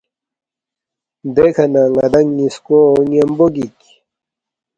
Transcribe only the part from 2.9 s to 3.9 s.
ن٘یمبو گِک